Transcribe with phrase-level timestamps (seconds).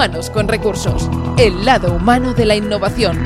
[0.00, 3.22] Humanos con Recursos, el lado humano de la innovación.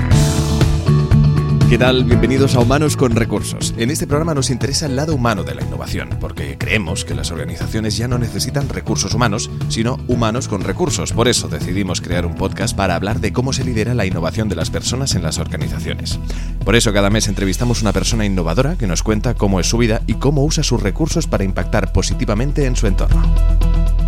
[1.70, 2.02] ¿Qué tal?
[2.02, 3.72] Bienvenidos a Humanos con Recursos.
[3.76, 7.30] En este programa nos interesa el lado humano de la innovación, porque creemos que las
[7.30, 11.12] organizaciones ya no necesitan recursos humanos, sino humanos con recursos.
[11.12, 14.56] Por eso decidimos crear un podcast para hablar de cómo se lidera la innovación de
[14.56, 16.18] las personas en las organizaciones.
[16.64, 20.02] Por eso cada mes entrevistamos una persona innovadora que nos cuenta cómo es su vida
[20.08, 23.22] y cómo usa sus recursos para impactar positivamente en su entorno.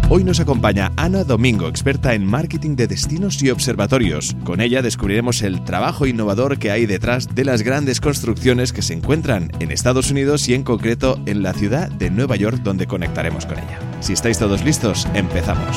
[0.09, 4.37] Hoy nos acompaña Ana Domingo, experta en marketing de destinos y observatorios.
[4.45, 8.95] Con ella descubriremos el trabajo innovador que hay detrás de las grandes construcciones que se
[8.95, 13.47] encuentran en Estados Unidos y en concreto en la ciudad de Nueva York donde conectaremos
[13.47, 13.81] con ella.
[13.99, 15.77] Si estáis todos listos, empezamos.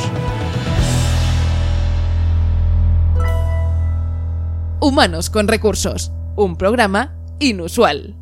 [4.80, 8.19] Humanos con Recursos, un programa inusual.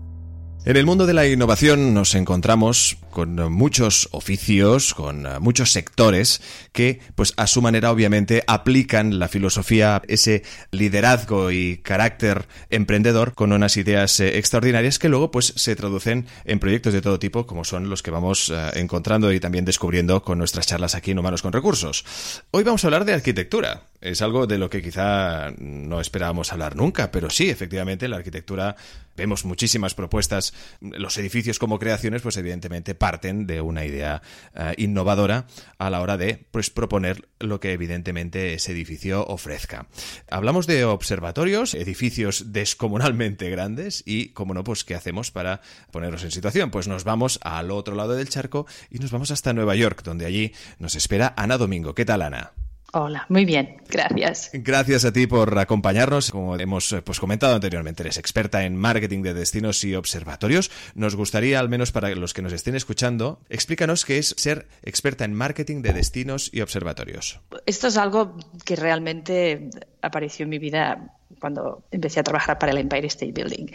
[0.68, 6.42] En el mundo de la innovación nos encontramos con muchos oficios, con muchos sectores
[6.74, 13.54] que, pues a su manera, obviamente, aplican la filosofía, ese liderazgo y carácter emprendedor con
[13.54, 17.64] unas ideas eh, extraordinarias que luego, pues, se traducen en proyectos de todo tipo, como
[17.64, 21.42] son los que vamos eh, encontrando y también descubriendo con nuestras charlas aquí en Humanos
[21.42, 22.04] con Recursos.
[22.52, 23.87] Hoy vamos a hablar de arquitectura.
[24.00, 28.76] Es algo de lo que quizá no esperábamos hablar nunca, pero sí, efectivamente, la arquitectura
[29.16, 30.54] vemos muchísimas propuestas.
[30.80, 34.22] Los edificios como creaciones, pues evidentemente parten de una idea
[34.54, 35.48] eh, innovadora
[35.80, 39.88] a la hora de pues, proponer lo que evidentemente ese edificio ofrezca.
[40.30, 46.32] Hablamos de observatorios, edificios descomunalmente grandes y, como no, pues ¿qué hacemos para ponernos en
[46.32, 46.70] situación?
[46.70, 50.28] Pues nos vamos al otro lado del charco y nos vamos hasta Nueva York, donde
[50.28, 51.96] allí nos espera Ana Domingo.
[51.96, 52.54] ¿Qué tal, Ana?
[52.94, 54.50] Hola, muy bien, gracias.
[54.54, 56.32] Gracias a ti por acompañarnos.
[56.32, 60.72] Como hemos eh, pues, comentado anteriormente, eres experta en marketing de destinos y observatorios.
[60.96, 65.26] Nos gustaría, al menos para los que nos estén escuchando, explícanos qué es ser experta
[65.26, 67.42] en marketing de destinos y observatorios.
[67.66, 69.70] Esto es algo que realmente
[70.02, 73.68] apareció en mi vida cuando empecé a trabajar para el Empire State Building.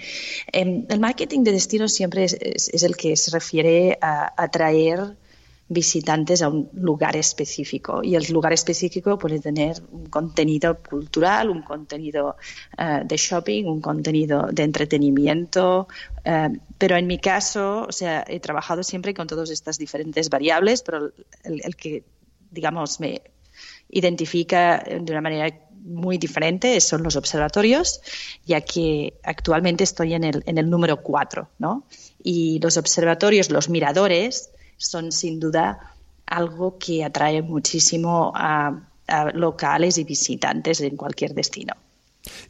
[0.53, 5.17] Em, el marketing de destinos siempre es, el que se refiere a atraer
[5.73, 8.03] visitantes a un lugar específico.
[8.03, 12.37] Y el lugar específico puede tener un contenido cultural, un contenido
[12.79, 15.89] uh, de shopping, un contenido de entretenimiento.
[16.25, 20.83] Uh, pero en mi caso, o sea, he trabajado siempre con todas estas diferentes variables,
[20.83, 21.13] pero
[21.45, 22.05] el, que,
[22.51, 23.23] digamos, me
[23.89, 25.49] identifica de una manera
[25.83, 28.01] muy diferente son los observatorios,
[28.47, 31.87] ya que actualmente estoy en el, en el número 4, ¿no?
[32.23, 35.95] Y los observatorios, los miradores, son sin duda
[36.27, 38.81] algo que atrae muchísimo a,
[39.35, 41.75] locales y visitantes en cualquier destino.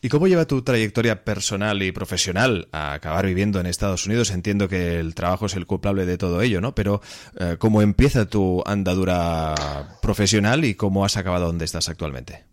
[0.00, 4.30] ¿Y cómo lleva tu trayectoria personal y profesional a acabar viviendo en Estados Unidos?
[4.30, 6.74] Entiendo que el trabajo es el culpable de todo ello, ¿no?
[6.74, 7.00] Pero
[7.40, 12.44] eh, ¿cómo empieza tu andadura profesional y cómo has acabado donde estás actualmente?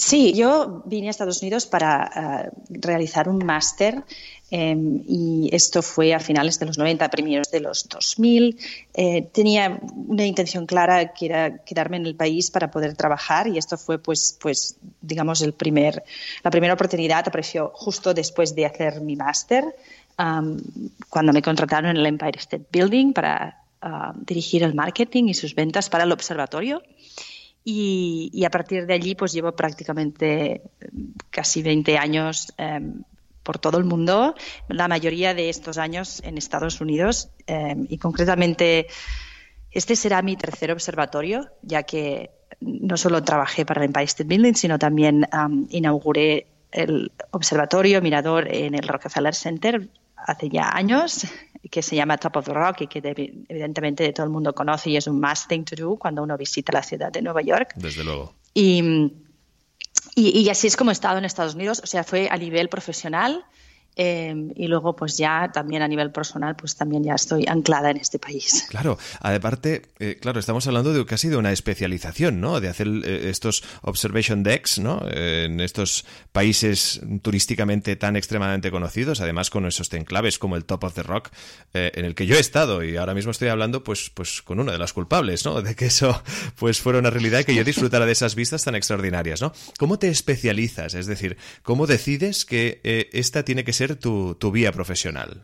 [0.00, 4.02] Sí, yo vine a Estados Unidos para eh, realizar un máster
[4.50, 8.58] em, y esto fue a finales de los 90, primeros de los 2000.
[8.94, 9.78] Eh, tenía
[10.08, 13.98] una intención clara que era quedarme en el país para poder trabajar y esto fue,
[13.98, 16.02] pues, pues digamos, el primer,
[16.42, 19.64] la primera oportunidad apareció justo después de hacer mi máster,
[20.16, 25.54] cuando me contrataron en el Empire State Building para ah, dirigir el marketing y sus
[25.54, 26.82] ventas para el observatorio.
[27.62, 30.62] Y, a partir de allí pues llevo prácticamente
[31.30, 33.02] casi 20 años em,
[33.42, 34.34] por todo el mundo,
[34.68, 38.86] la mayoría de estos años en Estados Unidos em, y concretamente
[39.70, 44.54] este será mi tercer observatorio, ya que no solo trabajé para el Empire State Building,
[44.54, 45.26] sino también
[45.70, 51.26] inauguré el observatorio mirador en el Rockefeller Center hace ya años
[51.68, 52.98] que se llama Top of the Rock y que
[53.48, 56.72] evidentemente todo el mundo conoce y es un must thing to do cuando uno visita
[56.72, 57.72] la ciudad de Nueva York.
[57.76, 58.34] Desde luego.
[58.54, 59.12] Y,
[60.14, 62.68] y, y así es como he estado en Estados Unidos, o sea, fue a nivel
[62.68, 63.44] profesional
[63.96, 67.96] Em, y luego, pues ya también a nivel personal, pues también ya estoy anclada en
[67.96, 68.66] este país.
[68.68, 72.60] Claro, aparte, eh, claro, estamos hablando de casi de una especialización, ¿no?
[72.60, 75.00] De hacer eh, estos observation decks, ¿no?
[75.10, 80.94] en estos países turísticamente tan extremadamente conocidos, además con esos enclaves como el Top of
[80.94, 81.30] the Rock,
[81.74, 84.60] eh, en el que yo he estado y ahora mismo estoy hablando, pues, pues con
[84.60, 85.62] una de las culpables, ¿no?
[85.62, 86.22] De que eso,
[86.58, 89.52] pues, fuera una realidad y que yo disfrutara de esas vistas tan extraordinarias, ¿no?
[89.78, 90.94] ¿Cómo te especializas?
[90.94, 92.80] Es decir, ¿cómo decides que
[93.12, 95.42] esta tiene que ser ser tu, tu vía profesional?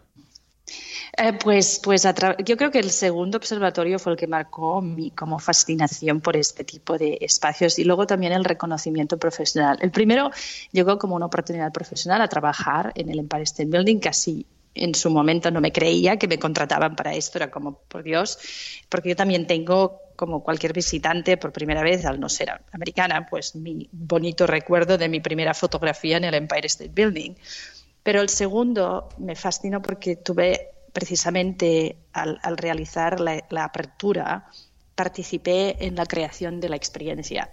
[1.19, 2.06] Eh, pues, pues
[2.44, 6.62] yo creo que el segundo observatorio fue el que marcó mi como fascinación por este
[6.65, 9.79] tipo de espacios y luego también el reconocimiento profesional.
[9.81, 10.31] El primero
[10.73, 14.44] llegó como una oportunidad profesional a trabajar en el Empire State Building, casi
[14.75, 18.38] en su momento no me creía que me contrataban para esto, era como, por Dios,
[18.91, 23.55] porque yo también tengo como cualquier visitante por primera vez, al no ser americana, pues
[23.55, 27.35] mi bonito recuerdo de mi primera fotografía en el Empire State Building.
[28.06, 34.47] Pero el segundo me fascinó porque tuve precisamente al, realizar la, apertura,
[34.94, 37.50] participé en la creación de la experiencia.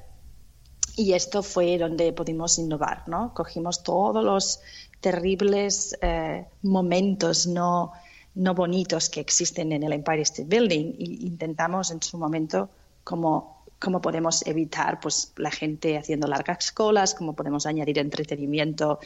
[0.95, 3.33] Y esto fue donde pudimos innovar, ¿no?
[3.33, 4.59] Cogimos todos los
[5.01, 7.91] terribles eh, momentos no
[8.35, 12.69] no bonitos que existen en el Empire State Building e intentamos en su momento
[13.03, 18.99] cómo, cómo podemos evitar pues, la gente haciendo largas colas, cómo podemos añadir entretenimiento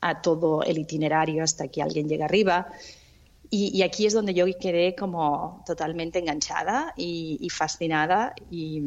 [0.00, 2.68] a todo el itinerario hasta que alguien llegue arriba.
[3.50, 8.82] Y, aquí es donde yo quedé como totalmente enganchada y, fascinada y,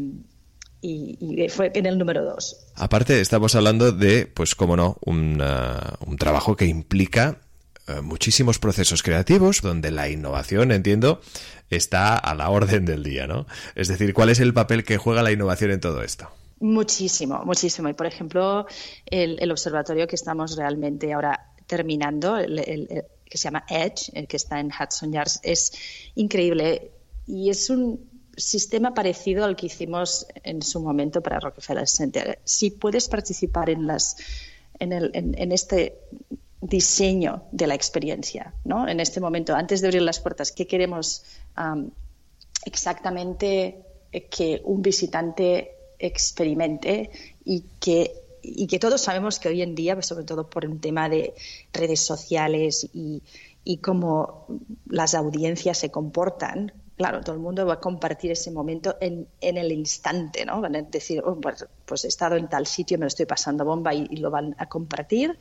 [0.82, 2.66] y, fue en el número dos.
[2.74, 5.40] Aparte, estamos hablando de, pues, cómo no, un,
[6.08, 7.45] un trabajo que implica
[8.02, 11.22] muchísimos procesos creativos donde la innovación, entiendo,
[11.70, 13.46] está a la orden del día, ¿no?
[13.76, 16.30] Es decir, ¿cuál es el papel que juega la innovación en todo esto?
[16.60, 17.90] Muchísimo, muchísimo.
[17.90, 18.66] Y por ejemplo,
[19.06, 24.60] el, observatorio que estamos realmente ahora terminando, el, que se llama Edge, el que está
[24.60, 25.74] en Hudson Yards, es
[26.16, 26.92] increíble
[27.28, 32.40] y es un sistema parecido al que hicimos en su momento para Rockefeller Center.
[32.44, 34.18] Si puedes participar en las
[34.80, 36.00] en, el, en este
[36.62, 38.88] diseño de la experiencia, ¿no?
[38.88, 41.24] En este momento, antes de abrir las puertas, ¿qué queremos
[42.66, 43.84] exactamente
[44.30, 47.10] que un visitante experimente
[47.44, 51.34] y que, todos sabemos que hoy en día, pues, sobre todo por un tema de
[51.74, 53.22] redes sociales y,
[53.81, 54.46] cómo
[54.88, 59.58] las audiencias se comportan, claro, todo el mundo va a compartir ese momento en, en
[59.58, 60.62] el instante, ¿no?
[60.62, 63.66] Van a decir, oh, pues, pues, he estado en tal sitio, me lo estoy pasando
[63.66, 65.38] bomba y, y lo van a compartir.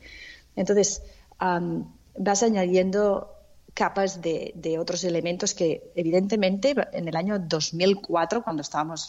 [0.55, 1.03] Entonces,
[1.39, 3.31] vas añadiendo
[3.73, 9.07] capas de, otros elementos que, evidentemente, en el año 2004, cuando estábamos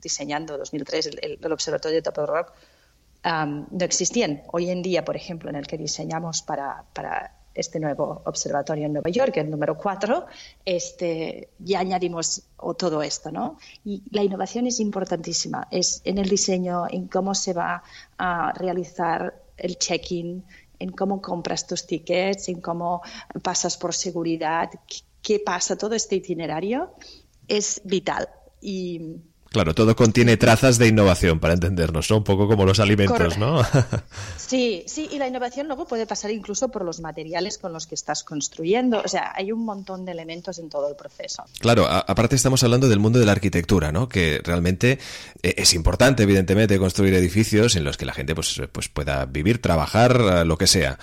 [0.00, 2.52] diseñando, 2003, el, el observatorio de Top Rock,
[3.24, 4.42] no existían.
[4.52, 6.84] Hoy en día, por ejemplo, en el que diseñamos para,
[7.54, 10.26] este nuevo observatorio en Nueva York, el número 4,
[10.64, 12.44] este, ya añadimos
[12.78, 13.58] todo esto, ¿no?
[13.84, 17.82] Y la innovación es importantísima, es en el diseño, en cómo se va
[18.16, 20.44] a realizar el check-in,
[20.78, 23.02] en cómo compras tus tickets, en cómo
[23.42, 24.70] pasas por seguridad,
[25.22, 26.94] qué pasa, todo este itinerario
[27.46, 28.28] es vital.
[28.60, 29.16] Y
[29.50, 32.18] Claro, todo contiene trazas de innovación, para entendernos, ¿no?
[32.18, 33.62] Un poco como los alimentos, ¿no?
[34.36, 37.94] sí, sí, y la innovación luego puede pasar incluso por los materiales con los que
[37.94, 39.00] estás construyendo.
[39.02, 41.44] O sea, hay un montón de elementos en todo el proceso.
[41.60, 44.08] Claro, aparte estamos hablando del mundo de la arquitectura, ¿no?
[44.08, 44.98] Que realmente
[45.42, 49.62] eh, es importante, evidentemente, construir edificios en los que la gente pues, pues pueda vivir,
[49.62, 50.98] trabajar, lo que sea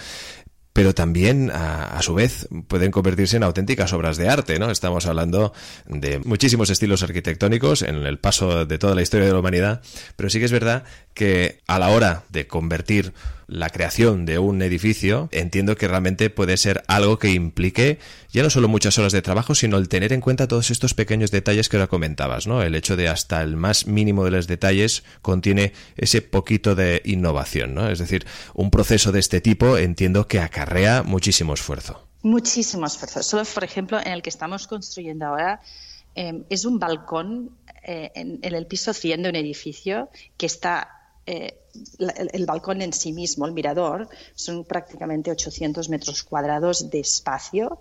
[0.76, 4.70] pero también a, su vez pueden convertirse en auténticas obras de arte, ¿no?
[4.70, 5.54] Estamos hablando
[5.88, 9.82] de muchísimos estilos arquitectónicos en el paso de toda la historia de la humanidad,
[10.18, 10.84] pero sí que es verdad
[11.14, 13.14] que a la hora de convertir
[13.48, 18.00] la creación de un edificio, entiendo que realmente puede ser algo que implique
[18.32, 21.32] ya no solo muchas horas de trabajo, sino el tener en cuenta todos estos pequeños
[21.32, 22.62] detalles que ahora comentabas, ¿no?
[22.62, 27.74] El hecho de hasta el más mínimo de los detalles contiene ese poquito de innovación,
[27.74, 27.90] ¿no?
[27.90, 32.08] Es decir, un proceso de este tipo entiendo que acarrea muchísimo esfuerzo.
[32.24, 33.22] Muchísimo esfuerzo.
[33.24, 35.62] Solo, por ejemplo, en el que estamos construyendo ahora,
[36.16, 37.52] eh, es un balcón
[37.84, 41.58] eh, en, en, el piso 100 de un edificio que está eh,
[41.98, 47.80] el, balcón en sí mismo, el mirador, son prácticamente 800 metros cuadrados de espacio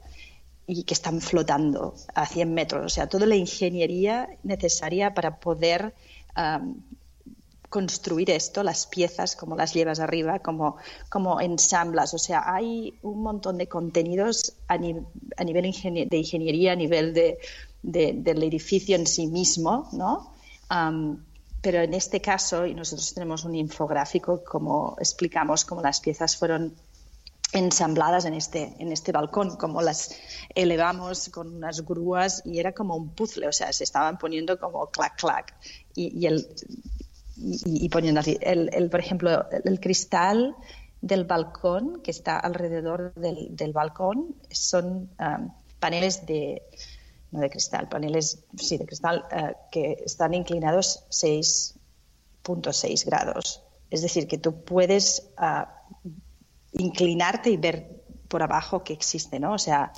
[0.66, 2.86] y que están flotando a 100 metros.
[2.86, 5.94] O sea, toda la ingeniería necesaria para poder
[7.74, 10.76] construir esto, las piezas, como las llevas arriba, como,
[11.08, 12.14] como ensamblas.
[12.14, 15.72] O sea, hay un montón de contenidos a, nivel
[16.08, 17.38] de ingeniería, a nivel de,
[17.82, 20.32] del edificio en sí mismo, ¿no?
[21.64, 26.74] Pero en este caso, y nosotros tenemos un infográfico como explicamos cómo las piezas fueron
[27.54, 30.14] ensambladas en este, en este balcón, como las
[30.54, 34.88] elevamos con unas grúas y era como un puzzle, o sea, se estaban poniendo como
[34.88, 35.54] clac, clac.
[35.94, 36.46] Y, el,
[37.38, 40.54] y, poniendo así, el, por ejemplo, el cristal
[41.00, 46.62] del balcón que está alrededor del, del balcón son um, paneles de
[47.40, 53.62] de cristal, paneles, sí, de cristal, eh, que están inclinados 6.6 grados.
[53.90, 55.82] Es decir, que tú puedes ah,
[56.72, 59.52] inclinarte y ver por abajo que existe, ¿no?
[59.54, 59.92] O sea,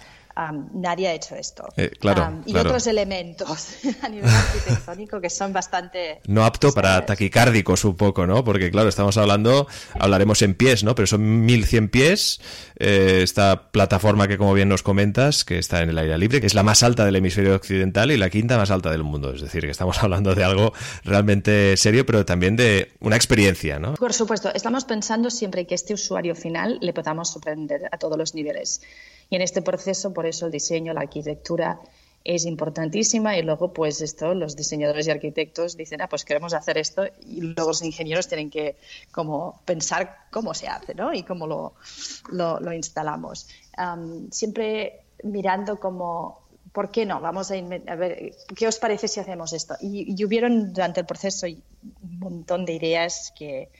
[0.74, 1.68] nadie ha hecho esto.
[1.76, 3.68] Eh, claro, y otros elementos
[4.02, 6.20] a nivel arquitectónico que son bastante...
[6.26, 8.44] No apto para taquicárdicos un poco, ¿no?
[8.44, 9.66] Porque claro, estamos hablando,
[9.98, 10.94] hablaremos en pies, ¿no?
[10.94, 12.40] Pero son 1100 pies,
[12.78, 16.46] eh, esta plataforma que como bien nos comentas, que está en el aire libre, que
[16.46, 19.32] es la más alta del hemisferio occidental y la quinta más alta del mundo.
[19.32, 20.72] Es decir, que estamos hablando de algo
[21.04, 23.94] realmente serio, pero también de una experiencia, ¿no?
[23.94, 28.34] Por supuesto, estamos pensando siempre que este usuario final le podamos sorprender a todos los
[28.34, 28.80] niveles.
[29.30, 31.80] Y en este proceso, por eso el diseño, la arquitectura
[32.26, 36.76] es importantísima y luego pues esto los diseñadores y arquitectos dicen ah pues queremos hacer
[36.76, 38.76] esto y luego los ingenieros tienen que
[39.12, 41.14] como pensar cómo se hace ¿no?
[41.14, 41.74] y cómo lo,
[42.32, 43.48] lo, instalamos
[44.32, 46.40] siempre mirando como
[46.72, 47.20] ¿por qué no?
[47.20, 49.76] Vamos a, a, ver, ¿qué os parece si hacemos esto?
[49.80, 53.70] Y, y, hubieron durante el proceso un montón de ideas que,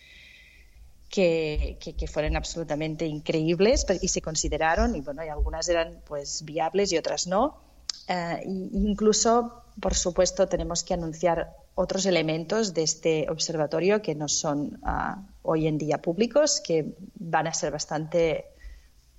[1.08, 6.92] que, que, fueron absolutamente increíbles y se consideraron, y bueno, y algunas eran pues viables
[6.92, 7.58] y otras no.
[8.08, 14.78] Eh, incluso, por supuesto, tenemos que anunciar otros elementos de este observatorio que no son
[14.82, 18.46] ah, hoy en día públicos, que van a ser bastante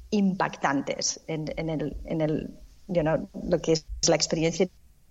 [0.09, 4.67] impactantes en, en el, en el lo que es la experiencia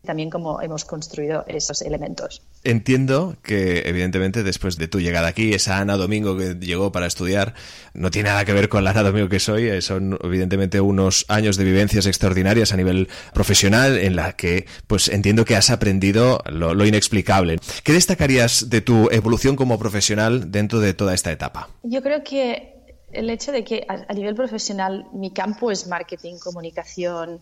[0.06, 2.40] también cómo hemos construido esos elementos.
[2.64, 7.54] Entiendo que, evidentemente, después de tu llegada aquí, esa Ana Domingo que llegó para estudiar,
[7.92, 9.68] no tiene nada que ver con la Ana Domingo que soy.
[9.68, 15.08] Eh, son, evidentemente, unos años de vivencias extraordinarias a nivel profesional en la que, pues,
[15.08, 17.58] entiendo que has aprendido lo, inexplicable.
[17.82, 21.68] ¿Qué destacarías de tu evolución como profesional dentro de toda esta etapa?
[21.82, 22.76] Yo creo que
[23.12, 27.40] el hecho de que a, nivel profesional mi campo es marketing, comunicación,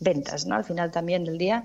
[0.00, 0.54] ventas, ¿no?
[0.54, 1.64] Al final también del día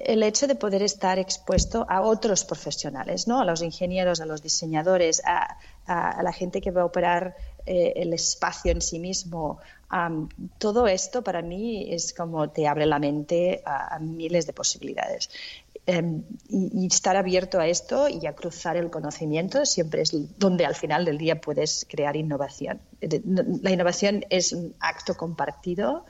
[0.00, 3.40] el hecho de poder estar expuesto a otros profesionales, ¿no?
[3.40, 5.58] a los ingenieros, a los diseñadores, a,
[6.22, 7.34] la gente que va a operar
[7.66, 9.58] eh, el espacio en sí mismo.
[10.58, 15.30] todo esto para mí es como te abre la mente a, miles de posibilidades.
[15.86, 20.76] Em, y, estar abierto a esto y a cruzar el conocimiento siempre es donde al
[20.76, 22.80] final del día puedes crear innovación.
[23.62, 26.04] La innovación es un acto compartido,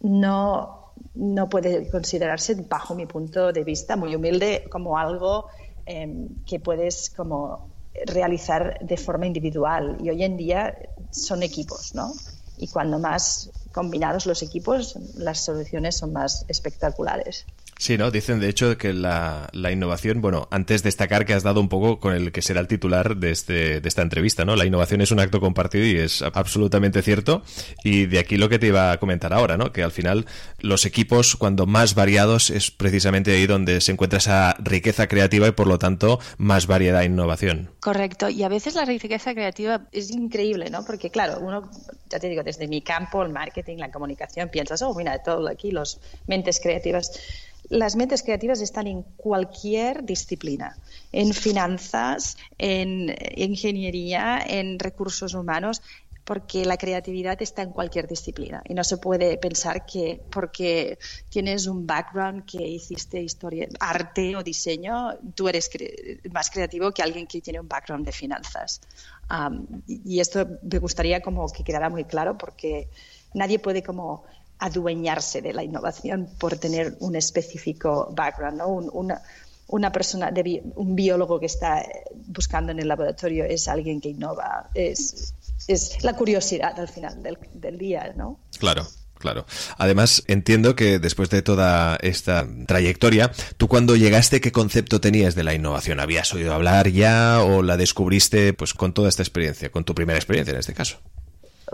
[0.00, 5.46] no no puede considerarse, bajo mi punto de vista, muy humilde, como algo
[5.86, 7.68] em, que puedes como
[8.06, 9.98] realizar de forma individual.
[10.02, 10.76] Y hoy en día
[11.10, 12.12] son equipos, ¿no?
[12.56, 17.46] Y cuando más combinados los equipos, las soluciones son más espectaculares.
[17.78, 18.10] Sí, ¿no?
[18.10, 22.00] Dicen, de hecho, que la, la, innovación, bueno, antes destacar que has dado un poco
[22.00, 24.56] con el que será el titular de, este, de esta entrevista, ¿no?
[24.56, 27.42] La innovación es un acto compartido y es absolutamente cierto.
[27.84, 29.72] Y de aquí lo que te iba a comentar ahora, ¿no?
[29.72, 30.26] Que al final
[30.58, 35.52] los equipos, cuando más variados, es precisamente ahí donde se encuentra esa riqueza creativa y,
[35.52, 37.70] por lo tanto, más variedad e innovación.
[37.78, 38.28] Correcto.
[38.28, 40.84] Y a veces la riqueza creativa es increíble, ¿no?
[40.84, 41.70] Porque, claro, uno,
[42.10, 45.70] ya te digo, desde mi campo, el marketing, la comunicación, piensas, oh, mira, todo aquí,
[45.70, 47.12] los mentes creativas
[47.68, 50.76] las mentes creativas están en cualquier disciplina,
[51.12, 55.82] en finanzas, en ingeniería, en recursos humanos,
[56.28, 60.98] porque la creatividad está en cualquier disciplina y no se puede pensar que porque
[61.30, 65.70] tienes un background que hiciste historia, arte o diseño, tú eres
[66.30, 68.82] más creativo que alguien que tiene un background de finanzas.
[69.86, 72.90] y esto me gustaría como que quedara muy claro porque
[73.32, 74.24] nadie puede como
[74.58, 78.68] adueñarse de la innovación por tener un específico background, ¿no?
[78.68, 79.22] una,
[79.68, 81.84] una, persona, de, un biólogo que está
[82.26, 85.34] buscando en el laboratorio es alguien que innova, es,
[85.66, 88.40] es la curiosidad al final del, del día, ¿no?
[88.58, 88.86] Claro.
[89.18, 89.46] Claro.
[89.78, 95.42] Además, entiendo que después de toda esta trayectoria, tú cuando llegaste, ¿qué concepto tenías de
[95.42, 95.98] la innovación?
[95.98, 100.18] ¿Habías oído hablar ya o la descubriste pues con toda esta experiencia, con tu primera
[100.18, 100.98] experiencia en este caso?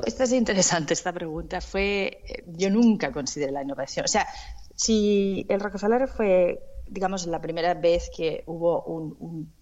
[0.05, 1.61] Esta es interesante, esta pregunta.
[1.61, 4.05] Fue, yo nunca consideré la innovación.
[4.05, 4.27] O sea,
[4.75, 9.53] si el Rockefeller fue, digamos, la primera vez que hubo un,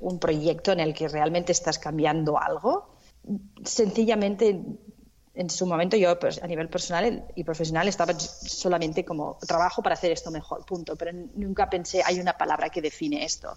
[0.00, 2.94] un, proyecto en el que realmente estás cambiando algo,
[3.64, 4.60] sencillamente
[5.34, 9.94] en su momento yo pues, a nivel personal y profesional estaba solamente como trabajo para
[9.94, 10.96] hacer esto mejor, punto.
[10.96, 13.56] Pero nunca pensé, hay una palabra que define esto.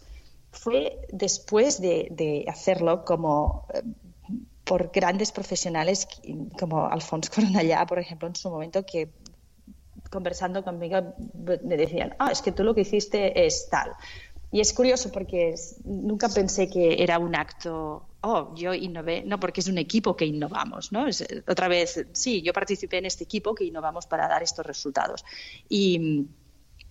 [0.52, 3.82] Fue después de, de hacerlo como eh,
[4.66, 6.08] por grandes profesionales
[6.60, 9.10] como Alfonso Coronallá, por ejemplo, en su momento, que
[10.12, 11.16] conversando conmigo
[11.64, 13.92] me decían, ah, es que tú lo que hiciste es tal.
[14.52, 19.60] Y es curioso porque nunca pensé que era un acto, oh, yo innové, no, porque
[19.60, 21.08] es un equipo que innovamos, ¿no?
[21.08, 25.26] Es, otra vez, sí, yo participé en este equipo que innovamos para dar estos resultados.
[25.68, 26.28] Y,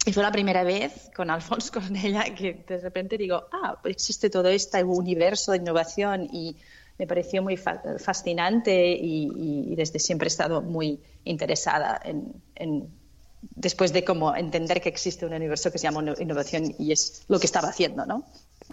[0.04, 4.48] y fue la primera vez con Alfonso Cornella que de repente digo, ah, existe todo
[4.48, 6.56] este universo de innovación y
[6.98, 12.88] me pareció muy fascinante y, desde siempre he estado muy interesada en,
[13.56, 17.40] después de como entender que existe un universo que se llama innovación y es lo
[17.40, 18.24] que estaba haciendo, ¿no?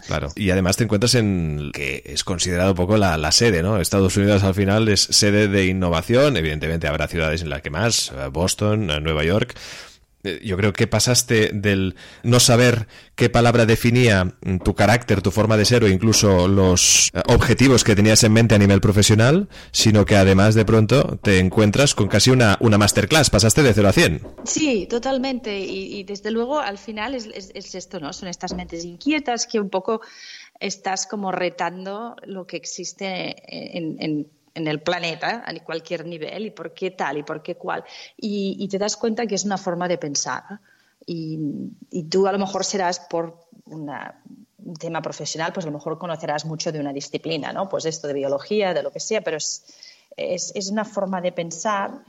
[0.06, 0.28] Claro.
[0.36, 3.78] Y además te encuentras en que es considerado un poco la, la, sede, ¿no?
[3.78, 6.36] Estados Unidos al final es sede de innovación.
[6.36, 9.54] Evidentemente habrá ciudades en las que más, eh, Boston, eh, Nueva York.
[10.24, 12.86] Eh, yo creo que pasaste del no saber
[13.16, 17.96] qué palabra definía tu carácter, tu forma de ser o incluso los eh, objetivos que
[17.96, 22.30] tenías en mente a nivel profesional, sino que además de pronto te encuentras con casi
[22.30, 24.20] una, una masterclass, pasaste de 0 a 100.
[24.44, 25.58] Sí, totalmente.
[25.58, 28.12] Y, desde luego al final es, esto, ¿no?
[28.12, 30.00] Son estas mentes inquietas que un poco
[30.60, 36.90] estás como retando lo que existe en el planeta a cualquier nivel y por qué
[36.90, 37.84] tal y por qué cual.
[38.16, 40.60] Y, te das cuenta que es una forma de pensar.
[41.06, 41.38] Y,
[42.10, 46.70] tú a lo mejor serás por un tema profesional, pues a lo mejor conocerás mucho
[46.70, 47.68] de una disciplina, ¿no?
[47.68, 49.64] Pues esto de biología, de lo que sea, pero es,
[50.16, 52.04] es, una forma de pensar.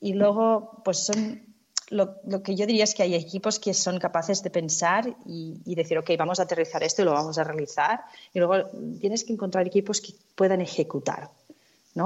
[0.00, 1.42] Y luego, pues son
[1.88, 5.74] lo, que yo diría es que hay equipos que son capaces de pensar y, y,
[5.76, 8.00] decir, ok, vamos a aterrizar esto y lo vamos a realizar.
[8.34, 8.68] Y luego
[9.00, 11.30] tienes que encontrar equipos que puedan ejecutar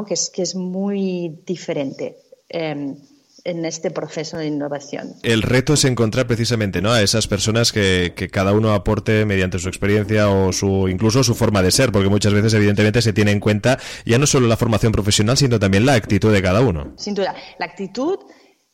[0.06, 2.16] que, es, que es muy diferente.
[2.48, 2.96] Em,
[3.44, 5.14] en este proceso de innovación.
[5.22, 6.92] El reto es encontrar precisamente ¿no?
[6.92, 11.62] a esas personas que, cada uno aporte mediante su experiencia o su incluso su forma
[11.62, 14.92] de ser, porque muchas veces evidentemente se tiene en cuenta ya no solo la formación
[14.92, 16.92] profesional, sino también la actitud de cada uno.
[16.96, 18.18] Sin duda, la actitud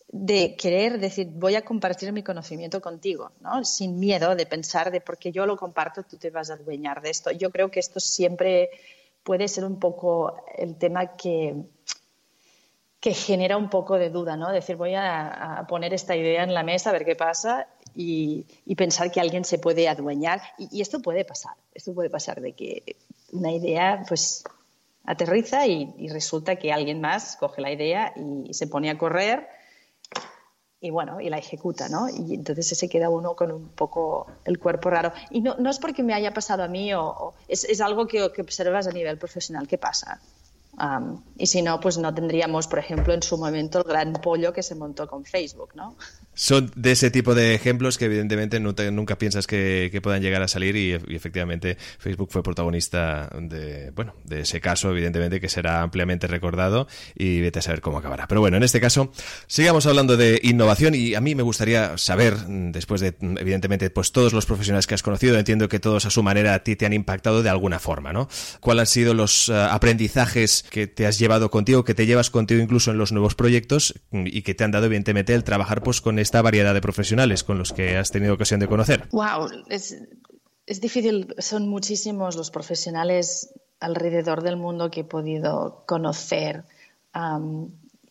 [0.08, 3.64] de querer decir voy a compartir mi conocimiento contigo, ¿no?
[3.64, 7.11] sin miedo de pensar de porque yo lo comparto tú te vas a adueñar de
[7.11, 7.30] esto.
[7.30, 8.70] Yo creo que esto siempre
[9.26, 11.56] puede ser un poco el tema que,
[13.00, 14.52] que genera un poco de duda, ¿no?
[14.52, 19.11] Decir, voy a, poner esta idea en la mesa a ver qué pasa y, pensar
[19.11, 20.40] que alguien se puede adueñar.
[20.59, 22.97] Y, esto puede pasar, esto puede pasar de que
[23.33, 24.45] una idea, pues,
[25.04, 28.14] aterriza y, y resulta que alguien más coge la idea
[28.47, 29.49] y se pone a correr
[30.80, 32.09] y bueno, y la ejecuta, ¿no?
[32.09, 35.12] Y entonces se queda uno con un poco el cuerpo raro.
[35.30, 38.30] Y no, no es porque me haya pasado a mí o, es, es, algo que,
[38.33, 40.21] que, observas a nivel profesional ¿Qué pasa
[41.38, 44.62] y si no, pues no tendríamos, por ejemplo, en su momento el gran pollo que
[44.62, 45.97] se montó con Facebook, ¿no?
[46.37, 50.76] Son de ese tipo de ejemplos que evidentemente nunca, piensas que, puedan llegar a salir
[50.76, 56.87] y, efectivamente Facebook fue protagonista de, bueno, de ese caso, evidentemente que será ampliamente recordado
[57.17, 58.28] y vete a saber cómo acabará.
[58.28, 59.10] Pero bueno, en este caso
[59.47, 64.34] sigamos hablando de innovación y a mí me gustaría saber, después de, evidentemente, pues todos
[64.34, 66.93] los profesionales que has conocido, entiendo que todos a su manera a ti te han
[66.93, 68.28] impactado de alguna forma, ¿no?
[68.60, 72.60] ¿Cuáles han sido los eh, aprendizajes que te has llevado contigo, que te llevas contigo
[72.60, 76.19] incluso en los nuevos proyectos y que te han dado evidentemente el trabajar pues con
[76.26, 79.08] esta variedad de profesionales con los que has tenido ocasión de conocer?
[79.12, 79.97] Wow, es,
[80.67, 86.65] es difícil, son muchísimos los profesionales alrededor del mundo que he podido conocer.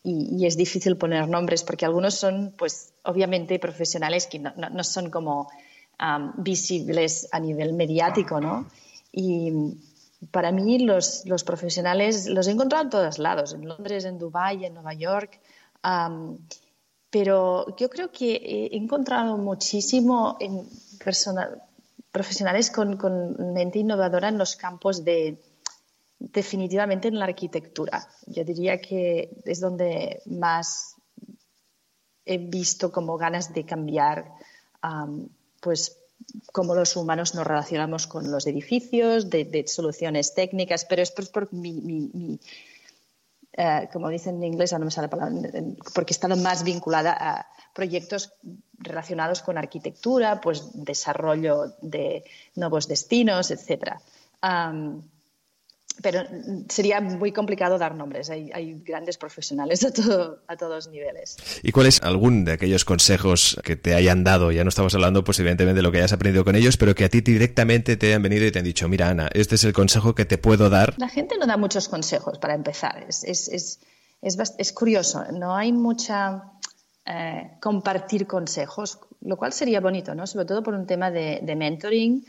[0.04, 5.10] y, es difícil poner nombres porque algunos son, pues, obviamente profesionales que no, no, son
[5.10, 5.50] como
[6.38, 8.68] visibles a nivel mediático, ¿no?
[9.12, 9.52] Y,
[10.32, 14.74] para mí los, profesionales los he encontrado en todos lados, en Londres, en Dubái, en
[14.74, 15.40] Nueva York,
[17.16, 20.38] pero yo creo que he encontrado muchísimo
[22.12, 22.98] profesionales con,
[23.54, 25.42] mente innovadora en los campos de,
[26.20, 28.06] definitivamente en la arquitectura.
[28.28, 30.96] Yo diría que es donde más
[32.26, 34.34] he visto como ganas de cambiar,
[35.62, 35.98] pues
[36.52, 42.42] cómo los humanos nos relacionamos con los edificios, de, soluciones técnicas, pero es por, mi,
[43.58, 44.92] eh, como dicen en inglés, no me
[45.94, 48.34] porque estado más vinculada a proyectos
[48.78, 52.24] relacionados con arquitectura, pues desarrollo de
[52.56, 54.02] nuevos destinos, etcétera
[56.02, 56.24] pero
[56.70, 58.30] sería muy complicado dar nombres.
[58.30, 61.38] Hay, grandes profesionales a, todo, a todos niveles.
[61.64, 64.52] ¿Y cuál es algún de aquellos consejos que te hayan dado?
[64.52, 67.06] Ya no estamos hablando, pues evidentemente, de lo que hayas aprendido con ellos, pero que
[67.06, 69.74] a ti directamente te hayan venido y te han dicho, mira, Ana, este es el
[69.74, 70.94] consejo que te puedo dar.
[70.98, 73.06] La gente no da muchos consejos para empezar.
[73.08, 73.80] Es, es, es,
[74.58, 75.24] es curioso.
[75.32, 76.44] No hay mucha
[77.06, 80.26] eh, compartir consejos, lo cual sería bonito, ¿no?
[80.28, 82.26] Sobre todo por un tema de, de mentoring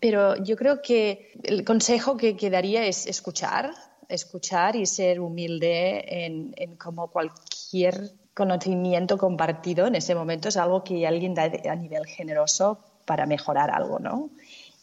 [0.00, 3.72] pero yo creo que el consejo que, quedaría es escuchar,
[4.08, 10.84] escuchar y ser humilde en, en como cualquier conocimiento compartido en ese momento es algo
[10.84, 14.30] que alguien da a nivel generoso para mejorar algo, ¿no?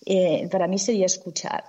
[0.06, 1.63] Eh, para mí sería escuchar.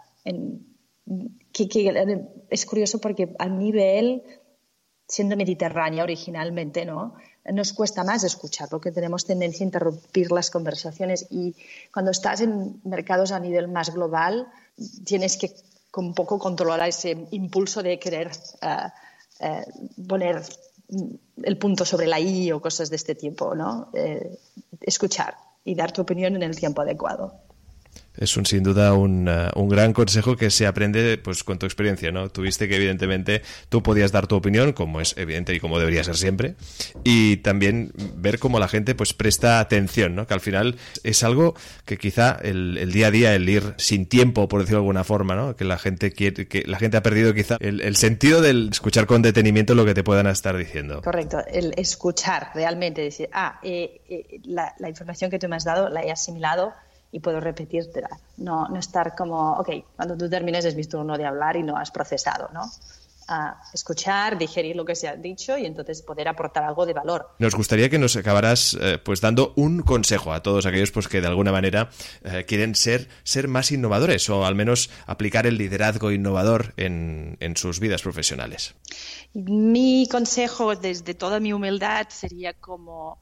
[1.53, 4.23] que, es curioso porque a nivel,
[5.07, 7.15] siendo mediterránea originalmente, ¿no?
[7.53, 11.55] Nos cuesta más escuchar, porque tenemos tendencia a interrumpir las conversaciones y
[11.93, 14.47] cuando estás en mercados a nivel más global
[15.05, 15.55] tienes que
[15.97, 18.31] un poco controlar ese impulso de querer
[20.07, 20.43] poner
[21.43, 23.91] el punto sobre la I o cosas de este tipo, ¿no?
[24.83, 27.46] escuchar y dar tu opinión en el tiempo adecuado
[28.19, 31.67] es un sin duda un, eh, un, gran consejo que se aprende pues con tu
[31.67, 32.29] experiencia, ¿no?
[32.29, 36.17] Tuviste que evidentemente tú podías dar tu opinión, como es evidente y como debería ser
[36.17, 36.55] siempre,
[37.05, 40.27] y también ver cómo la gente pues presta atención, ¿no?
[40.27, 44.07] Que al final es algo que quizá el, el día a día, el ir sin
[44.07, 45.57] tiempo, por decirlo de alguna forma, ¿no?
[45.57, 49.07] Que la gente quiere, que la gente ha perdido quizá el, el sentido del escuchar
[49.07, 51.03] con detenimiento lo que te puedan estar diciendo.
[51.03, 55.65] Correcto, el escuchar realmente, decir, ah, eh, eh, la, la información que tú me has
[55.65, 56.73] dado la he asimilado
[57.17, 58.11] y puedo repetírtela.
[58.37, 61.79] No, no estar como, ok, cuando tú termines es mi turno de hablar y no
[61.79, 62.71] has procesado, ¿no?
[63.75, 67.29] escuchar, digerir lo que se ha dicho y entonces poder aportar algo de valor.
[67.41, 71.21] Nos gustaría que nos acabaras eh, pues dando un consejo a todos aquellos pues que
[71.21, 71.91] de alguna manera
[72.23, 77.57] eh, quieren ser, ser más innovadores o al menos aplicar el liderazgo innovador en, en
[77.57, 78.77] sus vidas profesionales.
[79.35, 83.19] Mi consejo desde toda mi humildad sería como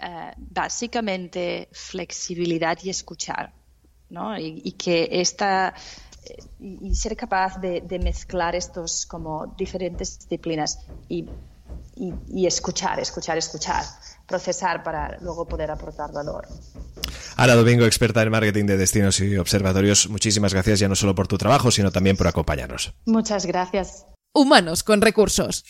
[0.00, 3.52] eh, básicamente flexibilidad y escuchar,
[4.10, 4.38] ¿no?
[4.38, 5.74] Y, que esta
[6.24, 11.26] eh, y ser capaz de, mezclar estos como diferentes disciplinas y,
[11.96, 13.84] y, escuchar, escuchar, escuchar,
[14.24, 16.46] procesar para luego poder aportar valor.
[17.36, 21.26] Ana Domingo, experta en marketing de destinos y observatorios, muchísimas gracias ya no solo por
[21.26, 22.94] tu trabajo, sino también por acompañarnos.
[23.04, 24.06] Muchas gracias.
[24.32, 25.64] Humanos con recursos.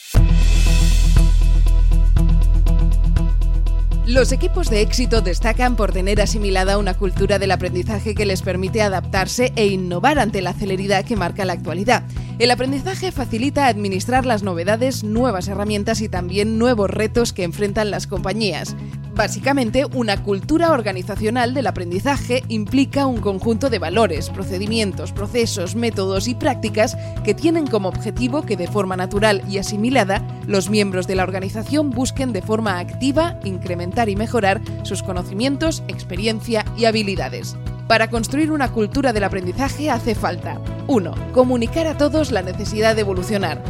[4.09, 8.81] Los equipos de éxito destacan por tener asimilada una cultura del aprendizaje que les permite
[8.81, 12.05] adaptarse e innovar ante la celeridad que marca la actualidad.
[12.38, 18.07] El aprendizaje facilita administrar las novedades, nuevas herramientas y también nuevos retos que enfrentan las
[18.07, 18.77] compañías.
[19.16, 26.37] Básicamente, una cultura organizacional del aprendizaje implica un conjunto de valores, procedimientos, procesos, métodos y
[26.37, 31.24] prácticas que tienen como objetivo que de forma natural y asimilada los miembros de la
[31.24, 37.57] organización busquen de forma activa incrementar y mejorar sus conocimientos, experiencia y habilidades.
[37.88, 41.14] Para construir una cultura del aprendizaje hace falta 1.
[41.35, 43.62] Comunicar a todos la necesidad de evolucionar.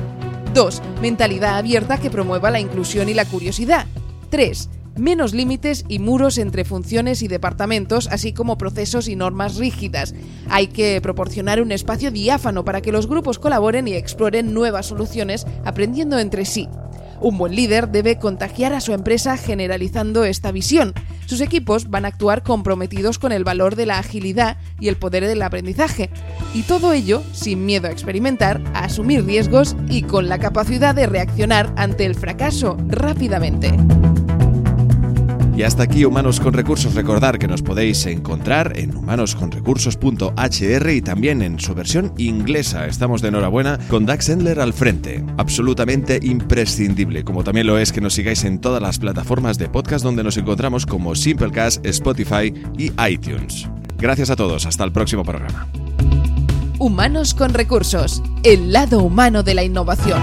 [0.55, 0.83] 2.
[1.03, 3.87] Mentalidad abierta que promueva la inclusión y la curiosidad.
[4.31, 10.15] 3 menos límites y muros entre funciones y departamentos, así como procesos y normas rígidas.
[10.51, 15.47] Hay que proporcionar un espacio diáfano para que los grupos colaboren y exploren nuevas soluciones,
[15.65, 16.69] aprendiendo entre sí.
[17.21, 20.95] Un buen líder debe contagiar a su empresa generalizando esta visión.
[21.27, 25.27] Sus equipos van a actuar comprometidos con el valor de la agilidad y el poder
[25.27, 26.11] del aprendizaje.
[26.55, 31.07] Y todo ello sin miedo a experimentar, a asumir riesgos y con la capacidad de
[31.07, 33.73] reaccionar ante el fracaso rápidamente.
[35.59, 36.95] Y hasta aquí Humanos con Recursos.
[36.95, 42.87] Recordar que nos podéis encontrar en humanosconrecursos.hr y también en su versión inglesa.
[42.87, 45.25] Estamos de enhorabuena con Dax Endler al frente.
[45.37, 50.05] Absolutamente imprescindible, como también lo es que nos sigáis en todas las plataformas de podcast
[50.05, 53.69] donde nos encontramos como Simplecast, Spotify y iTunes.
[53.97, 54.65] Gracias a todos.
[54.65, 55.67] Hasta el próximo programa.
[56.79, 58.23] Humanos con Recursos.
[58.45, 60.21] El lado humano de la innovación.